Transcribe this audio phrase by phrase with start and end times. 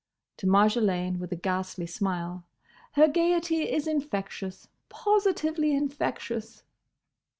[0.37, 2.43] To Marjolaine, with a ghastly smile,
[2.93, 6.63] "Her gaiety is infectious; positively infectious!"